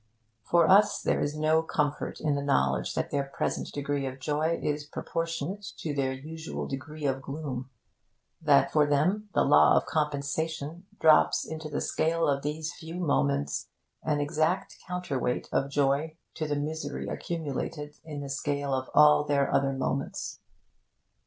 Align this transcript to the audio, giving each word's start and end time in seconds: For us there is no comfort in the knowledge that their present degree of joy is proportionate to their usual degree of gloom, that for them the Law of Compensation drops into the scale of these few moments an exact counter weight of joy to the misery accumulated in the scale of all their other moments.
For 0.41 0.67
us 0.67 0.99
there 0.99 1.19
is 1.19 1.37
no 1.37 1.61
comfort 1.61 2.19
in 2.19 2.33
the 2.33 2.41
knowledge 2.41 2.95
that 2.95 3.11
their 3.11 3.25
present 3.25 3.71
degree 3.71 4.07
of 4.07 4.19
joy 4.19 4.59
is 4.59 4.83
proportionate 4.87 5.63
to 5.77 5.93
their 5.93 6.11
usual 6.11 6.65
degree 6.65 7.05
of 7.05 7.21
gloom, 7.21 7.69
that 8.41 8.71
for 8.73 8.87
them 8.87 9.29
the 9.35 9.43
Law 9.43 9.77
of 9.77 9.85
Compensation 9.85 10.87
drops 10.99 11.45
into 11.45 11.69
the 11.69 11.81
scale 11.81 12.27
of 12.27 12.41
these 12.41 12.73
few 12.73 12.95
moments 12.95 13.67
an 14.01 14.19
exact 14.19 14.75
counter 14.87 15.19
weight 15.19 15.47
of 15.51 15.69
joy 15.69 16.17
to 16.33 16.47
the 16.47 16.55
misery 16.55 17.07
accumulated 17.07 17.97
in 18.03 18.21
the 18.21 18.27
scale 18.31 18.73
of 18.73 18.89
all 18.95 19.23
their 19.23 19.53
other 19.53 19.71
moments. 19.73 20.39